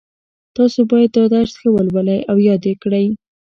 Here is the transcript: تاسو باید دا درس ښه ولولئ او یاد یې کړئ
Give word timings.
تاسو 0.55 0.79
باید 0.91 1.11
دا 1.17 1.23
درس 1.35 1.53
ښه 1.59 1.69
ولولئ 1.75 2.19
او 2.29 2.37
یاد 2.47 2.61
یې 2.69 2.75
کړئ 2.83 3.05